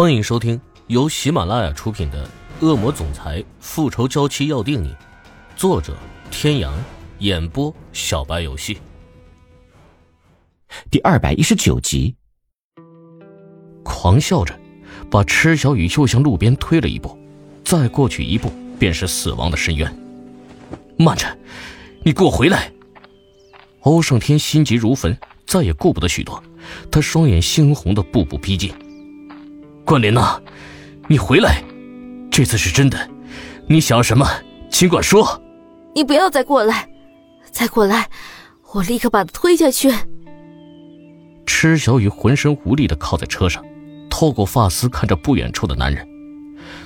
[0.00, 2.24] 欢迎收听由喜马拉雅出品的
[2.64, 4.90] 《恶魔总裁复仇娇妻要定你》，
[5.56, 5.92] 作者：
[6.30, 6.72] 天阳，
[7.18, 8.78] 演播：小白游戏。
[10.88, 12.14] 第二百一十九集，
[13.82, 14.56] 狂笑着，
[15.10, 17.18] 把池小雨又向路边推了一步，
[17.64, 19.92] 再过去一步便是死亡的深渊。
[20.96, 21.26] 慢着，
[22.04, 22.72] 你给我回来！
[23.80, 26.40] 欧胜天心急如焚，再也顾不得许多，
[26.88, 28.72] 他双眼猩红的步步逼近。
[29.88, 30.38] 关莲娜，
[31.06, 31.64] 你回来，
[32.30, 33.08] 这次是真的。
[33.66, 34.28] 你想要什么，
[34.68, 35.42] 尽管说。
[35.94, 36.86] 你不要再过来，
[37.50, 38.10] 再过来，
[38.74, 39.90] 我立刻把他推下去。
[41.46, 43.64] 池小雨浑身无力的靠在车上，
[44.10, 46.06] 透过发丝看着不远处的男人。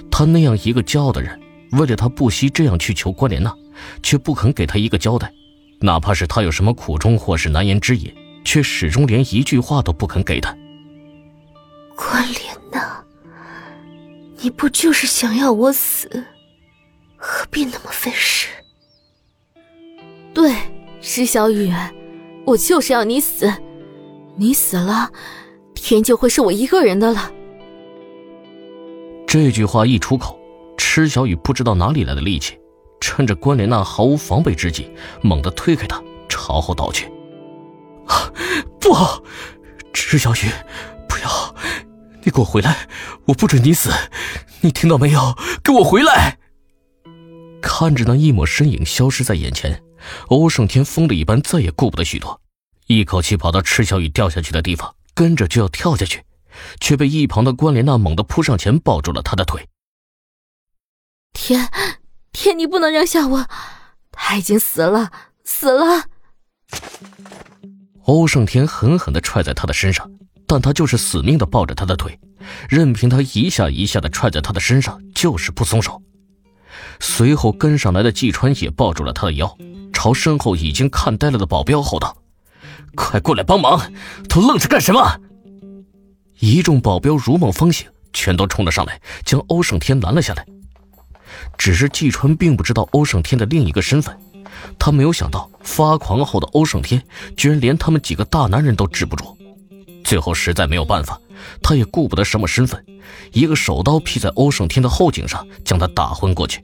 [0.08, 1.36] 他那样一个骄傲的人，
[1.72, 3.52] 为了他不惜这样去求关莲娜，
[4.04, 5.28] 却不肯给他一个交代，
[5.80, 10.56] 哪怕是他有什么苦衷或是难言之隐，却始终连一句话都不肯给他。
[11.96, 13.04] 关莲娜，
[14.38, 16.08] 你不就是想要我死？
[17.16, 18.48] 何必那么费事？
[20.34, 20.54] 对，
[21.00, 21.72] 石小雨，
[22.46, 23.52] 我就是要你死。
[24.36, 25.10] 你死了，
[25.74, 27.30] 天就会是我一个人的了。
[29.26, 30.38] 这句话一出口，
[30.76, 32.58] 池小雨不知道哪里来的力气，
[33.00, 34.90] 趁着关莲娜毫无防备之际，
[35.20, 37.10] 猛地推开他，朝后倒去。
[38.80, 39.22] 不好，
[39.92, 40.50] 池小雨，
[42.24, 42.88] 你给我回来！
[43.26, 43.90] 我不准你死！
[44.60, 45.36] 你听到没有？
[45.62, 46.38] 给我回来！
[47.60, 49.82] 看着那一抹身影消失在眼前，
[50.28, 52.40] 欧胜天疯了一般，再也顾不得许多，
[52.86, 56.24] 一口气跑到赤小雨掉下去的地方，跟着就要跳下去，
[56.80, 59.68] 却被一旁的关莲娜猛地扑上前抱住了他的腿。
[61.32, 61.68] 天，
[62.32, 63.46] 天，你不能扔下我！
[64.12, 65.10] 他已经死了，
[65.44, 66.04] 死了！
[68.04, 70.10] 欧胜天狠狠的踹在他的身上。
[70.52, 72.20] 但他就是死命的抱着他的腿，
[72.68, 76.02] 任凭他一下一下的踹在他的身上，就是不松手。
[77.00, 79.56] 随后跟上来的季川也抱住了他的腰，
[79.94, 82.14] 朝身后已经看呆了的保镖吼道
[82.94, 83.80] ：“快过来帮忙！
[84.28, 85.18] 都愣着干什么？”
[86.38, 90.44] 一众保镖如梦方醒，全都冲了上来，将欧胜天拦了下来。
[91.56, 94.14] 只是季川并不知道欧胜天的另一个身份，
[94.78, 97.02] 他没有想到发狂后的欧胜天
[97.38, 99.38] 居然连他们几个大男人都治不住。
[100.04, 101.20] 最后实在没有办法，
[101.62, 102.84] 他也顾不得什么身份，
[103.32, 106.62] 一个手刀劈在欧胜天的后颈上，将他打昏过去。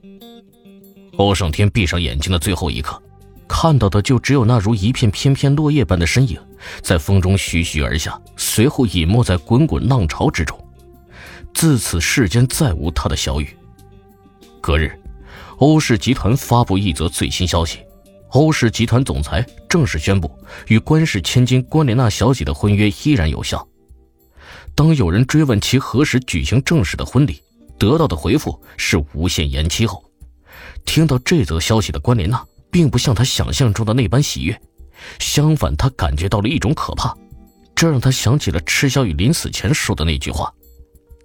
[1.17, 3.01] 欧胜天闭上眼睛的最后一刻，
[3.47, 6.39] 看到的就只有那如一片翩翩落叶般的身影，
[6.81, 10.57] 在风中徐徐而下，随后隐没在滚滚浪潮之中。
[11.53, 13.49] 自此世间再无他的小雨。
[14.61, 14.97] 隔日，
[15.57, 17.79] 欧氏集团发布一则最新消息。
[18.29, 20.31] 欧氏集团总裁正式宣布，
[20.67, 23.67] 与关氏千金关莲娜小姐的婚约依然有效。
[24.75, 27.41] 当有人追问其何时举行正式的婚礼，
[27.77, 30.03] 得到的回复是无限延期后，
[30.85, 34.61] 听到这则消息的关莲娜并不像她想象中的那般喜悦，
[35.19, 37.15] 相反，她感觉到了一种可怕。
[37.75, 40.53] 这让她想起了池小雨临死前说的那句话：“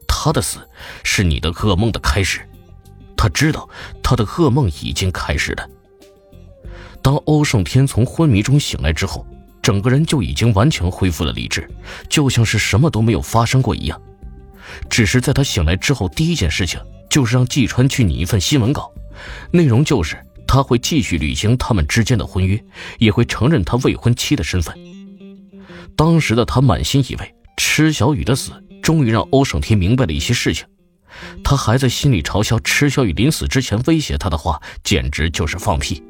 [0.08, 0.58] 他的死
[1.02, 2.40] 是你的噩梦的开始。”
[3.14, 3.68] 她知道，
[4.02, 5.68] 她的噩梦已经开始了。
[7.04, 9.26] 当欧胜天从昏迷中醒来之后，
[9.60, 11.68] 整个人就已经完全恢复了理智，
[12.08, 14.00] 就像是什么都没有发生过一样。
[14.88, 18.90] 只是在他醒来之后，第一件事情就是让季川去拟一份新闻稿，
[19.50, 20.16] 内容就是
[20.46, 22.58] 他会继续履行他们之间的婚约，
[22.96, 24.74] 也会承认他未婚妻的身份。
[25.94, 28.50] 当时的他满心以为池小雨的死
[28.82, 30.64] 终于让欧胜天明白了一些事情，
[31.44, 36.02] 他还在心里嘲笑池小雨临死之前威胁他的话简直就是放屁。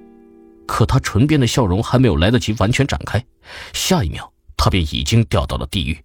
[0.67, 3.25] 可他唇边的笑容还没有来得及完全展开，
[3.73, 6.05] 下一秒他便已经掉到了地狱。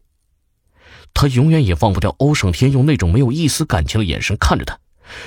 [1.13, 4.79] 他永远也忘不掉欧胜天用那种没有一丝感情的眼神看着他，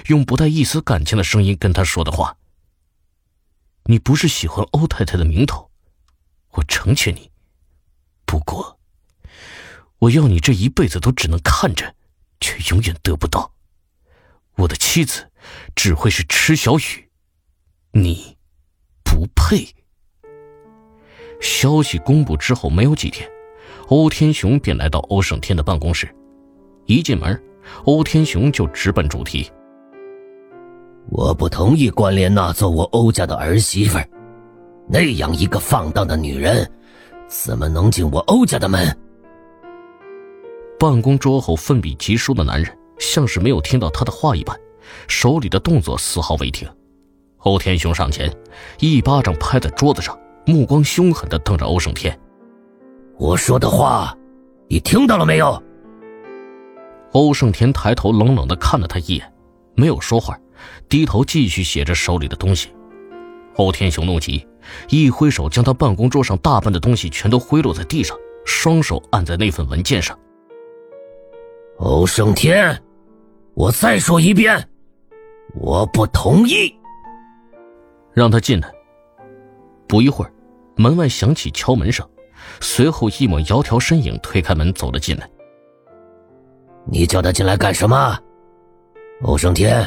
[0.06, 2.36] 用不带一丝感情的声音跟他说的话
[3.86, 5.70] ：“你不是喜欢欧太太的名头，
[6.50, 7.30] 我成全你。
[8.24, 8.78] 不过，
[9.98, 11.94] 我要你这一辈子都只能看着，
[12.40, 13.54] 却永远得不到。
[14.56, 15.32] 我的妻子
[15.74, 17.10] 只会是池小雨，
[17.92, 18.36] 你。”
[19.12, 19.68] 不配。
[21.38, 23.28] 消息公布之后没有几天，
[23.88, 26.08] 欧天雄便来到欧胜天的办公室。
[26.86, 27.40] 一进门，
[27.84, 29.50] 欧天雄就直奔主题
[31.10, 33.98] ：“我不同意关莲娜做我欧家的儿媳妇，
[34.88, 36.68] 那样一个放荡的女人，
[37.28, 38.96] 怎么能进我欧家的门？”
[40.80, 44.58] 办公桌后奋笔疾书的男人像是没有听到他的话一般，
[45.06, 46.68] 手里的动作丝毫未停。
[47.42, 48.32] 欧天雄上前，
[48.78, 50.16] 一巴掌拍在桌子上，
[50.46, 52.16] 目光凶狠的瞪着欧胜天
[53.18, 54.16] ：“我说的话，
[54.68, 55.60] 你听到了没有？”
[57.12, 59.32] 欧胜天抬头冷冷的看了他一眼，
[59.74, 60.38] 没有说话，
[60.88, 62.68] 低头继续写着手里的东西。
[63.56, 64.46] 欧天雄怒极，
[64.88, 68.16] 一挥手将他办公桌上大半的东西全都挥落在地上，
[68.46, 70.16] 双手按在那份文件上。
[71.78, 72.80] 欧胜天，
[73.54, 74.68] 我再说一遍，
[75.54, 76.72] 我不同意。
[78.14, 78.72] 让他进来。
[79.88, 80.32] 不一会儿，
[80.76, 82.08] 门外响起敲门声，
[82.60, 85.28] 随后一抹窈窕身影推开门走了进来。
[86.86, 88.18] 你叫他进来干什么？
[89.22, 89.86] 欧胜天，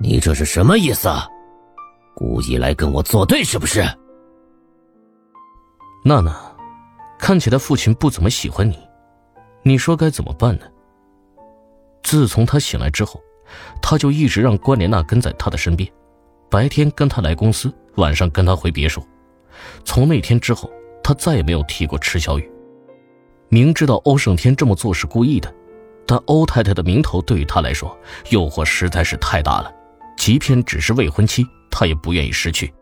[0.00, 1.26] 你这是什么意思啊？
[2.14, 3.82] 故意来跟我作对是不是？
[6.04, 6.34] 娜娜，
[7.18, 8.78] 看起来父亲不怎么喜欢你，
[9.62, 10.66] 你说该怎么办呢？
[12.02, 13.20] 自从他醒来之后，
[13.82, 15.90] 他就一直让关莲娜跟在他的身边，
[16.50, 19.02] 白天跟他来公司，晚上跟他回别墅。
[19.84, 20.70] 从那天之后，
[21.02, 22.50] 他再也没有提过池小雨。
[23.48, 25.52] 明知道欧胜天这么做是故意的。
[26.08, 27.98] 但欧太太的名头对于他来说，
[28.30, 29.72] 诱惑实在是太大了，
[30.16, 32.72] 即便只是未婚妻，他也不愿意失去。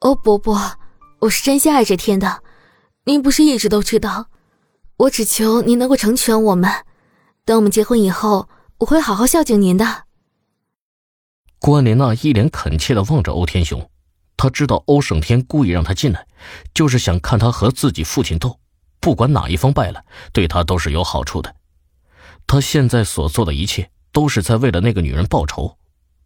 [0.00, 0.60] 欧伯伯，
[1.20, 2.42] 我是真心爱这天的，
[3.04, 4.26] 您不是一直都知道？
[4.98, 6.70] 我只求您能够成全我们，
[7.46, 8.50] 等我们结婚以后，
[8.80, 10.03] 我会好好孝敬您的。
[11.64, 13.82] 关莲娜一脸恳切的望着欧天雄，
[14.36, 16.26] 她知道欧胜天故意让他进来，
[16.74, 18.60] 就是想看他和自己父亲斗，
[19.00, 21.56] 不管哪一方败了，对他都是有好处的。
[22.46, 25.74] 他现在所做的一切都是在为了那个女人报仇，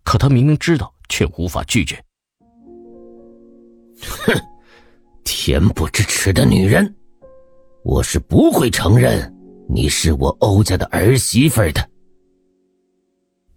[0.02, 2.02] 可他明明知道，却无法拒绝。
[4.00, 4.35] 哼，
[5.25, 6.96] 恬不知耻的女人，
[7.85, 9.32] 我是不会承认
[9.69, 11.88] 你是我欧家的儿媳妇的。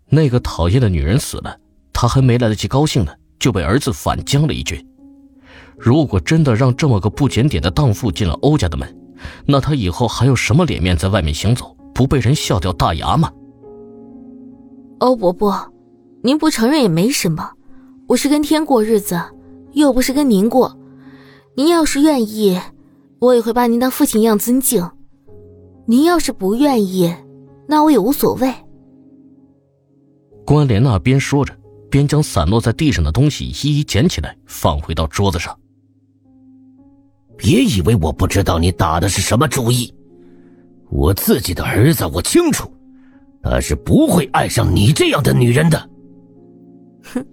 [0.10, 1.57] 那个讨厌的女人死了，
[2.01, 4.83] 他还没来得及高兴呢，就被儿子反将了一军。
[5.77, 8.92] 如果真的让这么个不检点的荡妇进了欧家的门，
[9.45, 11.77] 那他以后还有什么脸面在外面行走？
[11.94, 13.31] 不被人笑掉大牙吗？
[14.98, 15.71] 欧伯伯，
[16.24, 17.51] 您不承认也没什么。
[18.07, 19.21] 我是跟天过日子，
[19.74, 20.75] 又不是跟您过。
[21.56, 22.59] 您要是愿意，
[23.19, 24.89] 我也会把您当父亲一样尊敬。
[25.86, 27.13] 您要是不愿意，
[27.68, 28.51] 那我也无所谓。
[30.44, 31.56] 关莲那边说着，
[31.91, 35.55] 边将散落在地上的东西一一捡起来，放回到桌子上。
[37.38, 39.93] 别以为我不知道你打的是什么主意。
[40.89, 42.71] 我自己的儿子，我清楚，
[43.43, 45.89] 他是不会爱上你这样的女人的。
[47.13, 47.25] 哼，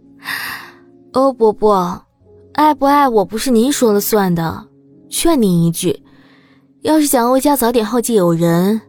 [1.13, 2.07] 欧伯伯，
[2.55, 4.69] 爱不爱我不是您说了算的。
[5.11, 6.03] 劝您一句，
[6.83, 8.81] 要是想欧家早点后继有人，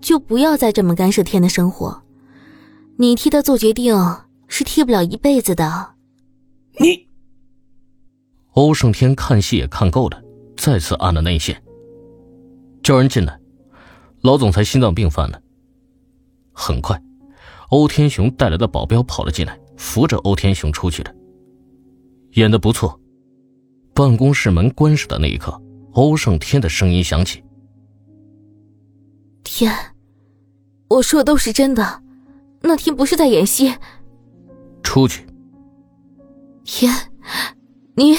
[0.00, 2.02] 就不要再这么干涉天的生活。
[2.98, 3.96] 你替他做决定
[4.50, 5.94] 是替不了一辈子的。
[6.78, 7.08] 你，
[8.52, 10.22] 欧胜天看戏也看够了，
[10.56, 11.62] 再次按了内线，
[12.82, 13.40] 叫人进来。
[14.22, 15.40] 老总裁心脏病犯了。
[16.52, 17.00] 很快，
[17.70, 21.14] 欧天雄带来的保镖跑了进来，扶着欧天雄出去了。
[22.32, 23.00] 演的不错。
[23.94, 25.60] 办公室门关上的那一刻，
[25.92, 27.42] 欧胜天的声音响起
[29.44, 29.72] ：“天，
[30.88, 32.02] 我说的都是真的，
[32.62, 33.74] 那天不是在演戏。”
[34.90, 35.24] 出去。
[36.64, 36.92] 天，
[37.94, 38.16] 你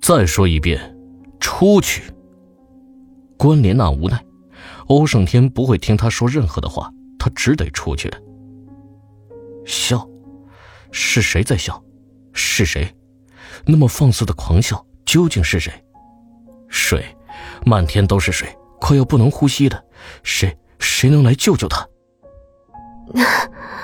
[0.00, 0.96] 再说一遍，
[1.40, 2.04] 出去。
[3.36, 4.24] 关莲娜无奈，
[4.86, 8.18] 欧胜天不会听他说任何的话，他只得出去了。
[9.66, 10.08] 笑，
[10.92, 11.82] 是谁在笑？
[12.32, 12.88] 是谁？
[13.66, 15.72] 那么放肆的狂笑，究竟是谁？
[16.68, 17.04] 水，
[17.66, 18.48] 漫天都是水，
[18.80, 19.84] 快要不能呼吸了。
[20.22, 20.56] 谁？
[20.78, 21.84] 谁能来救救他？